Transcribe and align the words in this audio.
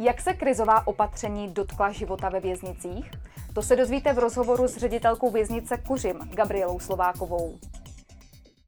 Jak 0.00 0.20
se 0.20 0.32
krizová 0.34 0.86
opatření 0.86 1.52
dotkla 1.52 1.90
života 1.90 2.28
ve 2.28 2.40
věznicích? 2.40 3.10
To 3.54 3.62
se 3.62 3.76
dozvíte 3.76 4.12
v 4.12 4.18
rozhovoru 4.18 4.68
s 4.68 4.76
ředitelkou 4.76 5.30
věznice 5.30 5.74
Kuřim, 5.88 6.18
Gabrielou 6.36 6.78
Slovákovou. 6.78 7.58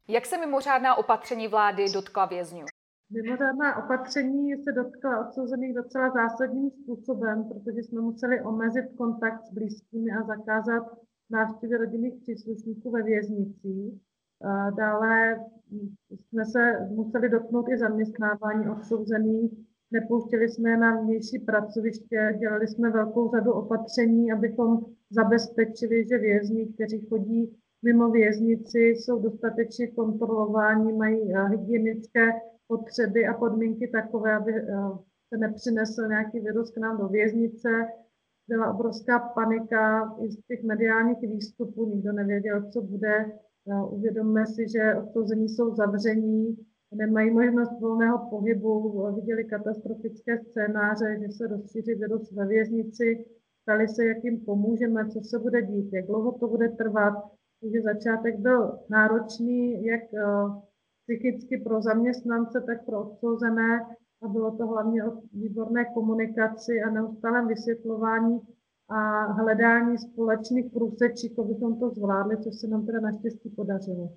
Jak 0.09 0.27
se 0.27 0.39
mimořádná 0.39 0.95
opatření 0.95 1.49
vlády 1.49 1.85
dotkla 1.95 2.27
vězňů? 2.27 2.65
Mimořádná 3.11 3.85
opatření 3.85 4.65
se 4.65 4.73
dotkla 4.73 5.27
odsouzených 5.27 5.75
docela 5.75 6.11
zásadním 6.11 6.71
způsobem, 6.71 7.49
protože 7.49 7.79
jsme 7.79 8.01
museli 8.01 8.43
omezit 8.43 8.85
kontakt 8.99 9.47
s 9.47 9.53
blízkými 9.53 10.11
a 10.13 10.23
zakázat 10.23 10.83
návštěvy 11.31 11.77
rodinných 11.77 12.15
příslušníků 12.23 12.91
ve 12.91 13.03
věznicích. 13.03 14.01
Dále 14.77 15.37
jsme 16.11 16.45
se 16.45 16.89
museli 16.95 17.29
dotknout 17.29 17.67
i 17.69 17.79
zaměstnávání 17.79 18.69
odsouzených. 18.69 19.70
Nepouštěli 19.93 20.49
jsme 20.49 20.71
je 20.71 20.77
na 20.77 21.01
vnější 21.01 21.39
pracoviště, 21.39 22.37
dělali 22.39 22.69
jsme 22.69 22.91
velkou 22.91 23.31
řadu 23.31 23.53
opatření, 23.53 24.33
abychom 24.33 24.85
zabezpečili, 25.11 26.07
že 26.09 26.19
vězni, 26.19 26.67
kteří 26.67 27.07
chodí 27.07 27.57
mimo 27.83 28.11
věznici, 28.11 28.79
jsou 28.79 29.19
dostatečně 29.19 29.87
kontrolováni, 29.87 30.93
mají 30.93 31.35
eh, 31.35 31.49
hygienické 31.49 32.31
potřeby 32.67 33.27
a 33.27 33.35
podmínky 33.35 33.89
takové, 33.89 34.37
aby 34.37 34.53
eh, 34.55 34.65
se 35.29 35.39
nepřinesl 35.39 36.07
nějaký 36.09 36.41
virus 36.41 36.71
k 36.71 36.79
nám 36.79 36.99
do 36.99 37.09
věznice. 37.09 37.69
Byla 38.49 38.75
obrovská 38.75 39.19
panika 39.19 40.15
i 40.25 40.31
z 40.31 40.37
těch 40.49 40.63
mediálních 40.63 41.21
výstupů, 41.21 41.87
nikdo 41.87 42.13
nevěděl, 42.13 42.71
co 42.71 42.83
bude. 42.83 43.33
Eh, 43.71 43.85
uvědomme 43.91 44.47
si, 44.47 44.69
že 44.69 44.95
odsouzení 44.95 45.49
jsou 45.49 45.75
zavření, 45.75 46.57
nemají 46.95 47.31
možnost 47.31 47.81
volného 47.81 48.31
pohybu, 48.31 49.07
viděli 49.15 49.45
katastrofické 49.45 50.39
scénáře, 50.39 51.19
že 51.21 51.29
se 51.29 51.47
rozšíří 51.47 51.95
virus 51.95 52.33
ve 52.33 52.47
věznici, 52.47 53.25
ptali 53.63 53.89
se, 53.89 54.05
jak 54.05 54.25
jim 54.25 54.45
pomůžeme, 54.45 55.09
co 55.09 55.21
se 55.21 55.39
bude 55.39 55.63
dít, 55.63 55.93
jak 55.93 56.07
dlouho 56.07 56.33
to 56.33 56.49
bude 56.49 56.69
trvat. 56.69 57.15
Takže 57.61 57.83
začátek 57.83 58.39
byl 58.39 58.79
náročný, 58.89 59.85
jak 59.85 60.01
psychicky 61.03 61.59
pro 61.59 61.83
zaměstnance, 61.83 62.61
tak 62.67 62.85
pro 62.87 63.01
odsouzené 63.01 63.87
a 64.23 64.29
bylo 64.29 64.57
to 64.57 64.67
hlavně 64.67 65.05
o 65.05 65.13
výborné 65.33 65.85
komunikaci 65.95 66.83
a 66.83 66.91
neustálém 66.91 67.49
vysvětlování 67.49 68.41
a 68.89 69.33
hledání 69.33 69.99
společných 69.99 70.73
průsečík, 70.73 71.39
abychom 71.39 71.81
to 71.81 71.91
zvládli, 71.91 72.37
což 72.37 72.55
se 72.55 72.69
nám 72.69 72.87
teda 72.87 73.01
naštěstí 73.01 73.51
podařilo. 73.51 74.11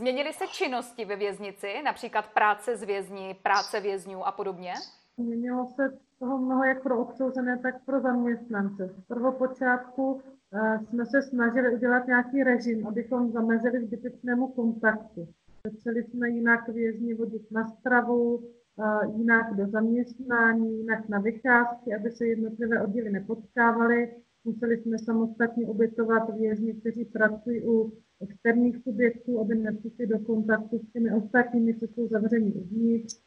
Změnily 0.00 0.32
se 0.32 0.46
činnosti 0.46 1.04
ve 1.04 1.16
věznici, 1.16 1.82
například 1.84 2.26
práce 2.34 2.76
z 2.76 2.82
vězni, 2.82 3.36
práce 3.42 3.80
vězňů 3.80 4.26
a 4.26 4.32
podobně? 4.32 4.74
Změnilo 5.18 5.66
se 5.66 5.98
toho 6.18 6.38
mnoho 6.38 6.64
jak 6.64 6.82
pro 6.82 7.00
odsouzené, 7.00 7.58
tak 7.58 7.84
pro 7.84 8.00
zaměstnance. 8.00 8.86
V 8.86 9.06
prvopočátku 9.08 10.22
Eh, 10.52 10.78
jsme 10.78 11.06
se 11.06 11.22
snažili 11.22 11.74
udělat 11.74 12.06
nějaký 12.06 12.42
režim, 12.42 12.86
abychom 12.86 13.32
zamezili 13.32 13.86
zbytečnému 13.86 14.48
kontaktu. 14.48 15.28
Začali 15.64 16.02
jsme 16.02 16.28
jinak 16.30 16.68
vězni 16.68 17.14
vodit 17.14 17.50
na 17.50 17.66
stravu, 17.66 18.44
eh, 18.44 19.06
jinak 19.16 19.56
do 19.56 19.66
zaměstnání, 19.66 20.78
jinak 20.78 21.08
na 21.08 21.18
vycházky, 21.18 21.94
aby 21.94 22.10
se 22.10 22.26
jednotlivé 22.26 22.82
oddíly 22.82 23.10
nepotkávaly. 23.10 24.14
Museli 24.44 24.76
jsme 24.76 24.98
samostatně 24.98 25.66
ubytovat 25.66 26.36
vězni, 26.38 26.74
kteří 26.74 27.04
pracují 27.04 27.62
u 27.66 27.92
externích 28.20 28.76
subjektů, 28.82 29.40
aby 29.40 29.54
nepřišli 29.54 30.06
do 30.06 30.18
kontaktu 30.18 30.78
s 30.78 30.92
těmi 30.92 31.12
ostatními, 31.12 31.74
co 31.74 31.84
jsou 31.84 32.08
zavření 32.08 32.52
uvnitř. 32.52 33.20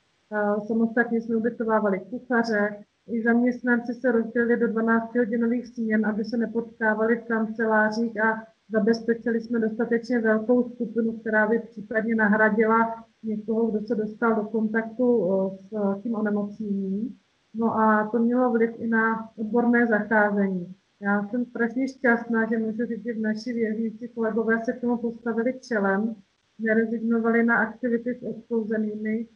Samostatně 0.67 1.21
jsme 1.21 1.35
ubytovávali 1.35 1.99
kuchaře, 1.99 2.83
i 3.07 3.23
zaměstnanci 3.23 3.93
se 3.93 4.11
rozdělili 4.11 4.57
do 4.59 4.67
12-hodinových 4.67 5.65
směn, 5.65 6.05
aby 6.05 6.25
se 6.25 6.37
nepotkávali 6.37 7.15
v 7.15 7.23
kancelářích 7.23 8.23
a 8.23 8.43
zabezpečili 8.69 9.41
jsme 9.41 9.59
dostatečně 9.59 10.19
velkou 10.19 10.69
skupinu, 10.69 11.17
která 11.17 11.47
by 11.47 11.59
případně 11.59 12.15
nahradila 12.15 13.05
někoho, 13.23 13.71
kdo 13.71 13.81
se 13.87 13.95
dostal 13.95 14.35
do 14.35 14.43
kontaktu 14.43 15.29
s 15.59 16.01
tím 16.01 16.15
onemocněním. 16.15 17.17
No 17.53 17.79
a 17.79 18.09
to 18.11 18.19
mělo 18.19 18.51
vliv 18.51 18.71
i 18.77 18.87
na 18.87 19.29
odborné 19.37 19.87
zacházení. 19.87 20.75
Já 21.03 21.27
jsem 21.27 21.45
strašně 21.45 21.87
šťastná, 21.87 22.49
že 22.49 22.57
můžu 22.57 22.85
říct, 22.85 23.03
že 23.03 23.13
v 23.13 23.21
naší 23.21 23.53
věznici 23.53 24.07
kolegové 24.07 24.65
se 24.65 24.73
k 24.73 24.81
tomu 24.81 24.97
postavili 24.97 25.59
čelem, 25.59 26.15
nerezignovali 26.59 27.43
na 27.43 27.57
aktivity 27.57 28.15
s 28.15 28.23
odsouzenými, 28.23 29.27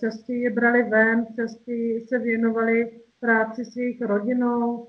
častěji 0.00 0.40
je 0.40 0.50
brali 0.50 0.82
ven, 0.82 1.26
častěji 1.36 2.00
se 2.00 2.18
věnovali 2.18 3.00
práci 3.20 3.64
s 3.64 3.76
jejich 3.76 4.02
rodinou, 4.02 4.86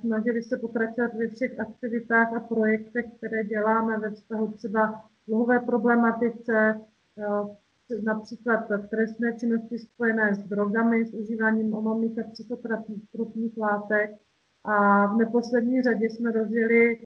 snažili 0.00 0.42
se 0.42 0.56
pokračovat 0.56 1.14
ve 1.14 1.28
všech 1.28 1.60
aktivitách 1.60 2.32
a 2.32 2.40
projektech, 2.40 3.06
které 3.16 3.44
děláme 3.44 3.98
ve 3.98 4.10
vztahu 4.10 4.52
třeba 4.52 5.04
dluhové 5.28 5.60
problematice, 5.60 6.80
například 8.02 8.70
v 8.70 8.88
trestné 8.88 9.32
činnosti 9.38 9.78
spojené 9.78 10.34
s 10.34 10.38
drogami, 10.38 11.06
s 11.06 11.14
užíváním 11.14 11.74
omamných 11.74 12.18
a 12.18 12.22
psychotropních 12.32 13.58
látek. 13.58 14.10
A 14.64 15.06
v 15.06 15.16
neposlední 15.16 15.82
řadě 15.82 16.10
jsme 16.10 16.32
rozjeli 16.32 16.98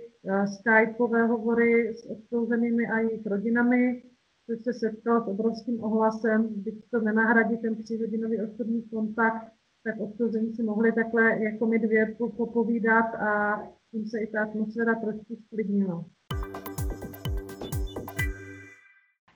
Skypeové 0.55 1.27
hovory 1.27 1.95
s 1.95 2.11
odsouzenými 2.11 2.87
a 2.87 2.99
jejich 2.99 3.27
rodinami, 3.27 4.03
což 4.47 4.65
se 4.65 4.73
setkalo 4.73 5.25
s 5.25 5.29
obrovským 5.29 5.85
ohlasem, 5.85 6.49
byť 6.63 6.91
to 6.91 7.01
nenahradí 7.01 7.57
ten 7.57 7.83
tříhodinový 7.83 8.39
osobní 8.43 8.83
kontakt, 8.83 9.53
tak 9.85 10.01
odsouzení 10.01 10.55
si 10.55 10.63
mohli 10.63 10.93
takhle 10.93 11.43
jako 11.43 11.67
my 11.67 11.79
dvě 11.79 12.15
popovídat 12.37 13.15
a 13.15 13.63
tím 13.91 14.07
se 14.07 14.19
i 14.19 14.27
ta 14.27 14.43
atmosféra 14.43 14.95
trošku 14.95 15.37
sklidnila. 15.47 16.05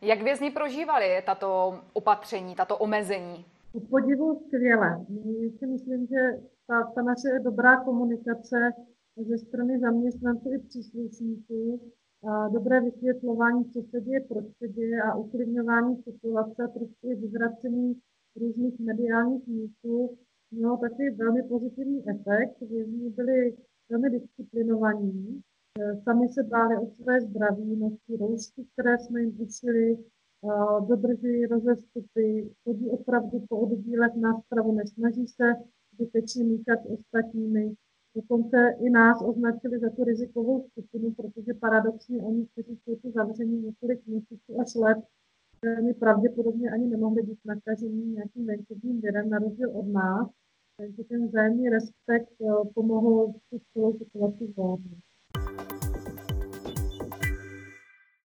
Jak 0.03 0.22
vězni 0.22 0.50
prožívali 0.50 1.06
tato 1.27 1.81
opatření, 1.93 2.54
tato 2.54 2.78
omezení? 2.78 3.44
U 3.75 3.81
podivu 3.81 4.41
skvěle. 4.47 5.06
Já 5.09 5.50
si 5.59 5.66
myslím, 5.66 6.06
že 6.06 6.41
ta, 6.66 6.93
ta 6.94 7.03
naše 7.03 7.41
dobrá 7.44 7.84
komunikace 7.84 8.72
ze 9.28 9.38
strany 9.38 9.78
zaměstnanců 9.78 10.53
i 10.53 10.59
příslušníků 10.59 11.81
dobré 12.53 12.81
vysvětlování, 12.81 13.65
co 13.65 13.83
se 13.91 14.00
děje, 14.00 14.21
proč 14.21 14.44
se 14.59 14.69
děje 14.69 15.03
a 15.03 15.15
uklidňování 15.15 15.97
situace, 15.97 16.69
prostě 16.75 17.15
vyvracení 17.15 18.00
různých 18.37 18.78
mediálních 18.81 19.47
mýtů 19.47 20.16
mělo 20.50 20.77
taky 20.77 21.10
velmi 21.10 21.43
pozitivní 21.43 22.03
efekt. 22.09 22.60
Vězni 22.60 23.10
byli 23.10 23.56
velmi 23.91 24.10
disciplinovaní, 24.10 25.41
e, 25.81 25.97
sami 26.03 26.28
se 26.28 26.43
báli 26.43 26.77
o 26.78 26.87
své 26.87 27.21
zdraví, 27.21 27.77
nosí 27.77 28.16
roušky, 28.21 28.66
které 28.72 28.99
jsme 28.99 29.21
jim 29.21 29.41
ušili, 29.41 29.97
dodržují 30.88 31.47
rozestupy, 31.47 32.50
chodí 32.64 32.91
opravdu 32.91 33.47
po 33.48 33.58
oddílech 33.58 34.14
na 34.14 34.41
stravu, 34.41 34.72
nesnaží 34.72 35.26
se 35.26 35.44
zbytečně 35.94 36.44
míchat 36.44 36.78
ostatními. 36.98 37.75
Dokonce 38.16 38.56
i 38.80 38.91
nás 38.91 39.22
označili 39.22 39.78
za 39.78 39.91
tu 39.91 40.04
rizikovou 40.04 40.69
skupinu, 40.69 41.10
protože 41.10 41.54
paradoxně 41.54 42.22
oni, 42.22 42.47
kteří 42.47 42.78
jsou 42.84 42.97
tu 42.97 43.10
zavření 43.10 43.62
několik 43.62 44.06
měsíců 44.06 44.60
až 44.60 44.75
let, 44.75 44.98
my 45.82 45.94
pravděpodobně 45.94 46.70
ani 46.70 46.86
nemohli 46.86 47.22
být 47.22 47.38
nakažení 47.44 48.06
nějakým 48.06 48.47
venkovním 48.47 49.00
virem, 49.00 49.30
na 49.30 49.38
rozdíl 49.38 49.70
od 49.70 49.86
nás. 49.86 50.28
Takže 50.76 51.04
ten 51.04 51.28
vzájemný 51.28 51.69
respekt 51.69 52.32
eh, 52.41 52.69
pomohl 52.74 53.32
tu 53.50 53.60
celou 53.72 53.98
situaci 53.98 54.47
zvládnout. 54.47 55.81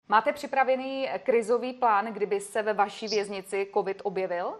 Máte 0.09 0.33
připravený 0.33 1.07
krizový 1.25 1.73
plán, 1.73 2.07
kdyby 2.13 2.41
se 2.41 2.63
ve 2.63 2.73
vaší 2.73 3.07
věznici 3.09 3.67
COVID 3.75 4.01
objevil? 4.05 4.53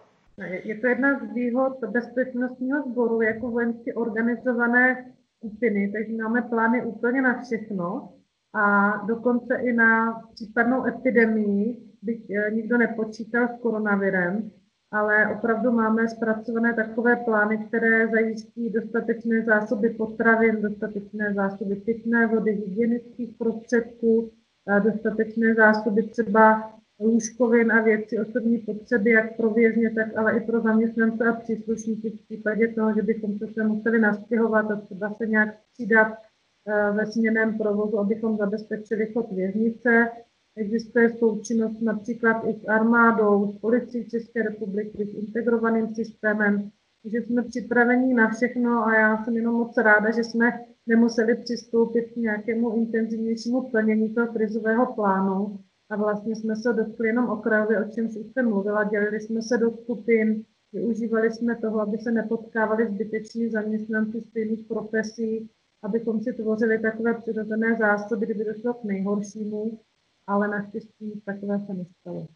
Je 0.63 0.79
to 0.79 0.87
jedna 0.87 1.19
z 1.19 1.33
výhod 1.33 1.79
bezpečnostního 1.79 2.81
sboru 2.81 3.21
jako 3.21 3.51
vojensky 3.51 3.93
organizované 3.93 5.13
skupiny, 5.37 5.91
takže 5.91 6.23
máme 6.23 6.41
plány 6.41 6.85
úplně 6.85 7.21
na 7.21 7.41
všechno 7.41 8.13
a 8.53 8.97
dokonce 9.05 9.55
i 9.55 9.73
na 9.73 10.21
případnou 10.33 10.85
epidemii, 10.85 11.81
byť 12.01 12.31
eh, 12.31 12.51
nikdo 12.51 12.77
nepočítal 12.77 13.47
s 13.47 13.61
koronavirem, 13.61 14.51
ale 14.91 15.35
opravdu 15.37 15.71
máme 15.71 16.07
zpracované 16.07 16.73
takové 16.73 17.15
plány, 17.15 17.57
které 17.57 18.07
zajistí 18.07 18.69
dostatečné 18.69 19.41
zásoby 19.45 19.89
potravin, 19.89 20.61
dostatečné 20.61 21.33
zásoby 21.33 21.75
pitné 21.75 22.27
vody, 22.27 22.51
hygienických 22.51 23.35
prostředků, 23.37 24.31
dostatečné 24.83 25.55
zásoby 25.55 26.03
třeba 26.03 26.75
lůžkovin 26.99 27.71
a 27.71 27.81
věci 27.81 28.19
osobní 28.19 28.57
potřeby, 28.57 29.11
jak 29.11 29.37
pro 29.37 29.49
vězně, 29.49 29.91
tak 29.91 30.17
ale 30.17 30.37
i 30.37 30.41
pro 30.41 30.61
zaměstnance 30.61 31.25
a 31.25 31.33
příslušníky 31.33 32.09
v 32.09 32.21
případě 32.25 32.67
toho, 32.67 32.93
že 32.93 33.01
bychom 33.01 33.37
se 33.53 33.63
museli 33.63 33.99
nastěhovat 33.99 34.71
a 34.71 34.75
třeba 34.75 35.13
se 35.13 35.27
nějak 35.27 35.55
přidat 35.73 36.07
eh, 36.67 36.91
ve 36.91 37.05
směném 37.05 37.57
provozu, 37.57 37.99
abychom 37.99 38.37
zabezpečili 38.37 39.13
chod 39.13 39.31
věznice. 39.31 40.09
Existuje 40.57 41.09
součinnost 41.09 41.81
například 41.81 42.43
i 42.45 42.53
s 42.53 42.67
armádou, 42.67 43.51
s 43.51 43.59
policií 43.59 44.09
České 44.09 44.43
republiky, 44.43 45.05
s 45.05 45.13
integrovaným 45.13 45.95
systémem, 45.95 46.71
že 47.05 47.17
jsme 47.17 47.43
připraveni 47.43 48.13
na 48.13 48.29
všechno 48.29 48.85
a 48.85 48.95
já 48.95 49.23
jsem 49.23 49.35
jenom 49.35 49.55
moc 49.55 49.77
ráda, 49.77 50.11
že 50.11 50.23
jsme 50.23 50.51
nemuseli 50.87 51.35
přistoupit 51.35 52.11
k 52.11 52.15
nějakému 52.15 52.75
intenzivnějšímu 52.75 53.69
plnění 53.69 54.13
toho 54.13 54.27
krizového 54.27 54.93
plánu 54.93 55.59
a 55.89 55.95
vlastně 55.95 56.35
jsme 56.35 56.55
se 56.55 56.73
dotkli 56.73 57.07
jenom 57.07 57.29
okrajově, 57.29 57.85
o 57.85 57.89
čem 57.89 58.05
už 58.05 58.31
jsem 58.33 58.49
mluvila, 58.49 58.83
dělili 58.83 59.19
jsme 59.19 59.41
se 59.41 59.57
do 59.57 59.71
skupin, 59.71 60.43
využívali 60.73 61.31
jsme 61.31 61.55
toho, 61.55 61.79
aby 61.79 61.97
se 61.97 62.11
nepotkávali 62.11 62.87
zbyteční 62.87 63.49
zaměstnanci 63.49 64.21
stejných 64.21 64.67
profesí, 64.67 65.49
abychom 65.83 66.21
si 66.21 66.33
tvořili 66.33 66.79
takové 66.79 67.13
přirozené 67.13 67.77
zásoby, 67.79 68.25
kdyby 68.25 68.45
došlo 68.45 68.73
k 68.73 68.83
nejhoršímu, 68.83 69.79
ale 70.27 70.47
naštěstí 70.47 71.21
takové 71.25 71.59
se 71.59 71.73
nestalo. 71.73 72.27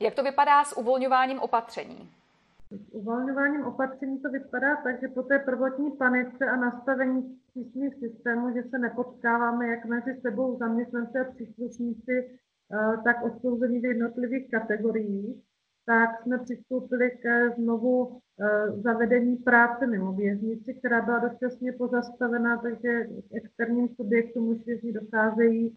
Jak 0.00 0.14
to 0.14 0.22
vypadá 0.22 0.64
s 0.64 0.76
uvolňováním 0.78 1.38
opatření? 1.38 2.08
Uvolňováním 2.90 3.64
opatření 3.64 4.20
to 4.20 4.30
vypadá 4.30 4.76
tak, 4.76 5.00
že 5.00 5.08
po 5.08 5.22
té 5.22 5.38
prvotní 5.38 5.90
panice 5.90 6.44
a 6.46 6.56
nastavení 6.56 7.38
přísných 7.50 7.94
systémů, 7.94 8.54
že 8.54 8.62
se 8.62 8.78
nepotkáváme 8.78 9.68
jak 9.68 9.84
mezi 9.84 10.20
sebou 10.20 10.58
zaměstnanci 10.58 11.18
a 11.18 11.32
příslušníci, 11.32 12.12
eh, 12.12 12.96
tak 13.04 13.24
odsouzení 13.24 13.80
v 13.80 13.84
jednotlivých 13.84 14.50
kategoriích, 14.50 15.42
tak 15.86 16.22
jsme 16.22 16.38
přistoupili 16.38 17.10
ke 17.10 17.50
znovu 17.50 18.18
eh, 18.40 18.70
zavedení 18.70 19.36
práce 19.36 19.86
mimo 19.86 20.12
věznici, 20.12 20.74
která 20.74 21.02
byla 21.02 21.18
dočasně 21.18 21.72
pozastavena, 21.72 22.56
takže 22.56 23.08
externím 23.34 23.88
subjektům 23.88 24.48
už 24.48 24.64
vězni 24.66 24.92
docházejí 24.92 25.76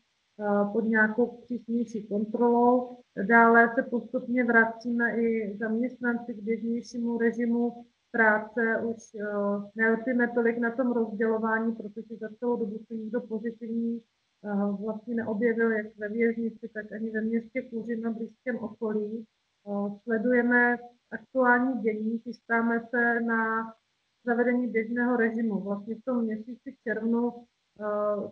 pod 0.74 0.82
nějakou 0.82 1.38
přísnější 1.42 2.08
kontrolou. 2.08 2.98
Dále 3.28 3.72
se 3.76 3.84
postupně 3.84 4.44
vracíme 4.44 5.22
i 5.22 5.58
zaměstnanci 5.58 6.34
k 6.34 6.44
běžnějšímu 6.44 7.18
režimu 7.18 7.86
práce. 8.12 8.82
Už 8.86 8.96
eh, 9.16 9.26
nelpíme 9.76 10.32
tolik 10.34 10.58
na 10.58 10.76
tom 10.76 10.92
rozdělování, 10.92 11.76
protože 11.76 12.16
za 12.20 12.30
celou 12.40 12.56
dobu 12.56 12.80
se 12.88 12.94
nikdo 12.94 13.22
pozitivní 13.22 14.02
eh, 14.02 14.84
vlastně 14.84 15.16
neobjevil, 15.16 15.72
jak 15.72 15.98
ve 15.98 16.10
věznici, 16.10 16.70
tak 16.74 16.92
ani 16.92 17.12
ve 17.12 17.22
městě 17.22 17.62
Kůřin 17.62 18.02
na 18.02 18.12
blízkém 18.12 18.60
okolí. 18.60 19.26
Sledujeme 20.04 20.78
aktuální 21.12 21.82
dění, 21.82 22.20
chystáme 22.20 22.88
se 22.90 23.22
na 23.22 23.74
zavedení 24.26 24.68
běžného 24.68 25.18
režimu. 25.18 25.60
Vlastně 25.60 25.96
v 25.96 26.06
tom 26.06 26.24
měsíci 26.24 26.76
červnu 26.84 27.32
Eh, 27.32 27.55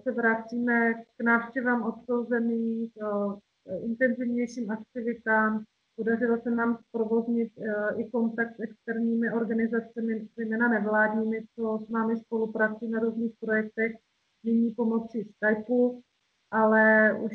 se 0.04 0.12
vracíme 0.12 0.94
k 0.94 1.24
návštěvám 1.24 1.84
odsouzených, 1.84 2.94
eh, 3.02 3.80
intenzivnějším 3.80 4.72
aktivitám. 4.72 5.64
Podařilo 5.96 6.42
se 6.42 6.52
nám 6.52 6.78
zprovoznit 6.88 7.52
eh, 7.58 8.02
i 8.02 8.10
kontakt 8.10 8.56
s 8.56 8.60
externími 8.60 9.32
organizacemi, 9.32 10.28
zejména 10.38 10.68
nevládními, 10.68 11.46
co 11.56 11.80
s 11.86 11.90
námi 11.90 12.18
spolupracují 12.18 12.92
na 12.92 13.00
různých 13.00 13.34
projektech, 13.40 13.92
nyní 14.44 14.72
pomocí 14.72 15.24
Skypeu, 15.24 16.02
ale 16.52 17.14
už 17.22 17.32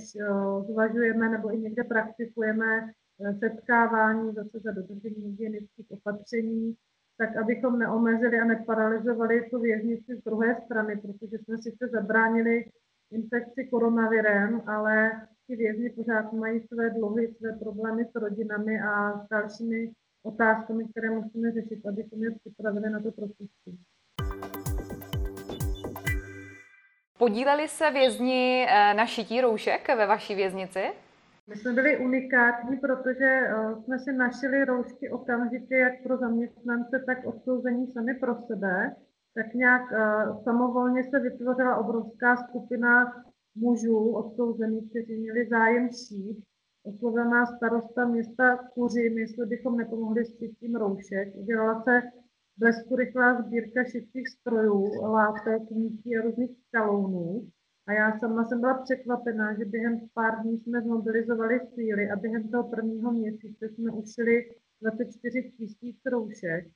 zvažujeme 0.72 1.28
nebo 1.28 1.54
i 1.54 1.58
někde 1.58 1.84
praktikujeme 1.84 2.92
setkávání 3.38 4.32
zase 4.34 4.58
za 4.64 4.70
dodržení 4.72 5.22
hygienických 5.22 5.86
opatření 5.90 6.76
tak 7.18 7.36
abychom 7.36 7.78
neomezili 7.78 8.38
a 8.38 8.44
neparalizovali 8.44 9.50
tu 9.50 9.60
věznici 9.60 10.16
z 10.16 10.24
druhé 10.24 10.60
strany, 10.64 10.96
protože 10.96 11.38
jsme 11.38 11.58
sice 11.58 11.88
zabránili 11.92 12.64
infekci 13.12 13.64
koronavirem, 13.70 14.62
ale 14.66 15.10
ti 15.46 15.56
vězni 15.56 15.90
pořád 15.90 16.32
mají 16.32 16.60
své 16.60 16.90
dluhy, 16.90 17.34
své 17.38 17.52
problémy 17.52 18.04
s 18.04 18.14
rodinami 18.14 18.80
a 18.80 19.12
s 19.24 19.28
dalšími 19.28 19.92
otázkami, 20.22 20.88
které 20.88 21.10
musíme 21.10 21.52
řešit, 21.52 21.86
abychom 21.86 22.24
je 22.24 22.30
připravili 22.30 22.90
na 22.90 23.00
to 23.00 23.12
propuštění. 23.12 23.78
Podíleli 27.18 27.68
se 27.68 27.90
vězni 27.90 28.66
eh, 28.68 28.94
na 28.94 29.06
šití 29.06 29.40
roušek 29.40 29.88
ve 29.88 30.06
vaší 30.06 30.34
věznici? 30.34 30.84
My 31.48 31.56
jsme 31.56 31.72
byli 31.72 31.98
unikátní, 31.98 32.76
protože 32.76 33.24
eh, 33.24 33.76
jsme 33.84 33.98
si 33.98 34.12
našili 34.12 34.64
roušky 34.64 35.10
okamžitě 35.10 35.74
jak 35.74 36.02
pro 36.02 36.16
zaměstnance, 36.18 37.02
tak 37.06 37.26
odsouzení 37.26 37.92
sami 37.92 38.14
pro 38.14 38.34
sebe. 38.46 38.96
Tak 39.34 39.54
nějak 39.54 39.82
eh, 39.92 40.42
samovolně 40.44 41.04
se 41.04 41.18
vytvořila 41.20 41.76
obrovská 41.76 42.36
skupina 42.36 43.12
mužů 43.54 44.14
odsouzených, 44.14 44.90
kteří 44.90 45.20
měli 45.20 45.48
zájem 45.48 45.88
šít. 45.88 46.44
Oslovil 46.84 47.24
nás 47.24 47.56
starosta 47.56 48.04
města 48.04 48.56
Kuřím, 48.56 49.18
jestli 49.18 49.46
bychom 49.46 49.76
nepomohli 49.76 50.24
s 50.24 50.38
šitím 50.38 50.74
roušek. 50.74 51.34
Udělala 51.34 51.82
se 51.82 52.02
blesku 52.56 52.96
rychlá 52.96 53.42
sbírka 53.42 53.84
šitých 53.84 54.28
strojů, 54.28 55.02
látek, 55.02 55.62
nití 55.70 56.16
a 56.16 56.22
různých 56.22 56.50
skalounů. 56.68 57.48
A 57.88 57.92
já 57.92 58.18
sama 58.18 58.44
jsem 58.44 58.60
byla 58.60 58.74
překvapená, 58.74 59.54
že 59.54 59.64
během 59.64 60.00
pár 60.14 60.42
dní 60.42 60.58
jsme 60.58 60.80
zmobilizovali 60.82 61.60
síly 61.74 62.10
a 62.10 62.16
během 62.16 62.48
toho 62.48 62.70
prvního 62.70 63.12
měsíce 63.12 63.68
jsme 63.68 63.90
ušili 63.90 64.50
24 64.82 65.52
tisíc 65.58 65.96
roušek. 66.06 66.66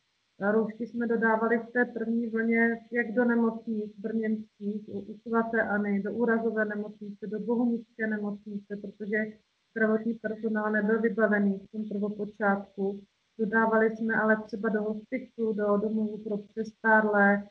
A 0.40 0.52
roušky 0.52 0.86
jsme 0.86 1.06
dodávali 1.06 1.58
v 1.58 1.72
té 1.72 1.84
první 1.84 2.26
vlně 2.26 2.78
jak 2.92 3.14
do 3.14 3.24
nemocnic 3.24 3.92
brněnských, 3.98 4.88
u 4.88 5.18
svatéAny, 5.22 6.02
do 6.02 6.12
úrazové 6.12 6.64
nemocnice, 6.64 7.26
do 7.26 7.40
bohunické 7.40 8.06
nemocnice, 8.06 8.76
protože 8.76 9.16
zdravotní 9.70 10.14
personál 10.14 10.72
nebyl 10.72 11.00
vybavený 11.00 11.58
v 11.58 11.70
tom 11.70 11.88
prvopočátku. 11.88 13.00
Dodávali 13.38 13.96
jsme 13.96 14.14
ale 14.14 14.36
třeba 14.46 14.68
do 14.68 14.82
hospicu, 14.82 15.52
do 15.52 15.76
domovů 15.76 16.18
pro 16.18 16.38
přestárlé, 16.38 17.48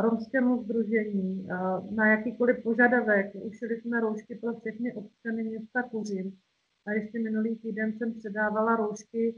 romskému 0.00 0.62
združení 0.62 1.46
na 1.90 2.06
jakýkoliv 2.06 2.62
požadavek. 2.62 3.26
Ušili 3.34 3.80
jsme 3.80 4.00
roušky 4.00 4.34
pro 4.34 4.54
všechny 4.54 4.94
občany 4.94 5.44
města 5.44 5.82
Kuřím. 5.82 6.38
A 6.86 6.92
ještě 6.92 7.18
minulý 7.18 7.56
týden 7.56 7.92
jsem 7.92 8.14
předávala 8.14 8.76
roušky 8.76 9.34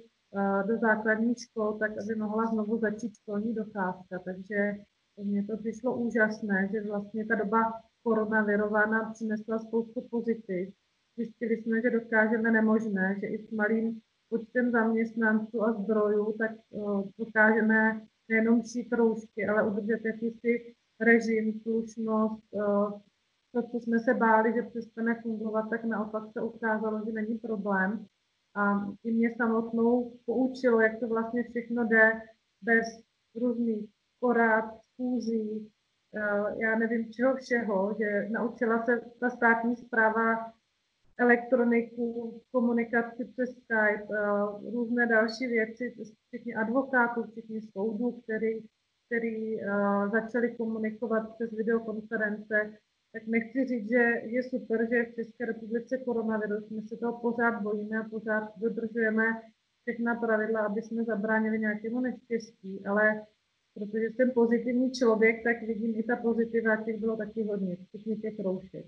do 0.66 0.78
základních 0.78 1.38
škol, 1.38 1.72
tak 1.72 1.90
aby 1.90 2.14
mohla 2.14 2.46
znovu 2.46 2.78
začít 2.78 3.14
školní 3.14 3.54
docházka. 3.54 4.18
Takže 4.24 4.72
mně 5.22 5.44
to 5.46 5.56
přišlo 5.56 5.96
úžasné, 5.96 6.68
že 6.72 6.80
vlastně 6.80 7.26
ta 7.26 7.34
doba 7.34 7.72
koronavirová 8.02 8.86
nám 8.86 9.12
přinesla 9.12 9.58
spoustu 9.58 10.00
pozitiv. 10.10 10.74
Zjistili 11.16 11.56
jsme, 11.56 11.80
že 11.80 11.90
dokážeme 11.90 12.50
nemožné, 12.50 13.16
že 13.20 13.26
i 13.26 13.38
s 13.38 13.50
malým 13.50 14.00
počtem 14.28 14.70
zaměstnanců 14.70 15.62
a 15.62 15.72
zdrojů, 15.72 16.34
tak 16.38 16.50
dokážeme 17.18 18.00
nejenom 18.30 18.62
šít 18.62 18.92
roušky, 18.92 19.46
ale 19.46 19.70
udržet 19.70 20.04
jakýsi 20.04 20.75
režim, 21.00 21.60
slušnost, 21.60 22.44
eh, 22.54 23.00
to, 23.52 23.62
co 23.62 23.80
jsme 23.80 23.99
se 23.99 24.14
báli, 24.14 24.52
že 24.54 24.62
přestane 24.62 25.22
fungovat, 25.22 25.70
tak 25.70 25.84
naopak 25.84 26.22
se 26.32 26.42
ukázalo, 26.42 27.02
že 27.06 27.12
není 27.12 27.38
problém. 27.38 28.06
A 28.54 28.87
i 29.04 29.12
mě 29.12 29.34
samotnou 29.37 30.12
poučilo, 30.26 30.80
jak 30.80 31.00
to 31.00 31.08
vlastně 31.08 31.44
všechno 31.44 31.84
jde 31.84 32.22
bez 32.62 32.87
různých 33.34 33.90
porad, 34.20 34.64
schůzí, 34.94 35.72
eh, 36.16 36.62
já 36.62 36.78
nevím 36.78 37.12
čeho 37.12 37.37
všeho, 37.37 37.94
že 37.99 38.28
naučila 38.30 38.84
se 38.84 39.00
ta 39.20 39.30
státní 39.30 39.76
zpráva 39.76 40.52
elektroniku, 41.20 42.40
komunikaci 42.52 43.24
přes 43.24 43.50
Skype, 43.50 44.04
uh, 44.08 44.72
různé 44.72 45.06
další 45.06 45.46
věci, 45.46 45.94
včetně 46.26 46.54
advokátů, 46.54 47.22
včetně 47.22 47.60
soudů, 47.62 48.20
který, 48.22 48.60
který 49.06 49.56
uh, 49.56 50.10
začali 50.10 50.56
komunikovat 50.56 51.34
přes 51.34 51.50
videokonference, 51.50 52.72
tak 53.12 53.22
nechci 53.26 53.64
říct, 53.64 53.88
že 53.88 54.04
je 54.22 54.42
super, 54.42 54.88
že 54.90 55.04
v 55.04 55.14
České 55.14 55.46
republice 55.46 55.98
koronavirus, 55.98 56.70
my 56.70 56.82
se 56.82 56.96
toho 56.96 57.20
pořád 57.20 57.62
bojíme 57.62 57.98
a 57.98 58.08
pořád 58.10 58.52
dodržujeme 58.56 59.24
všechna 59.82 60.14
pravidla, 60.14 60.60
aby 60.60 60.82
jsme 60.82 61.04
zabránili 61.04 61.58
nějakému 61.58 62.00
neštěstí, 62.00 62.86
ale 62.86 63.26
protože 63.74 64.06
jsem 64.10 64.30
pozitivní 64.30 64.90
člověk, 64.90 65.36
tak 65.44 65.62
vidím 65.62 65.92
i 65.96 66.02
ta 66.02 66.16
pozitiva, 66.16 66.76
těch 66.76 67.00
bylo 67.00 67.16
taky 67.16 67.42
hodně, 67.42 67.76
včetně 67.76 68.16
těch 68.16 68.38
roušek. 68.38 68.86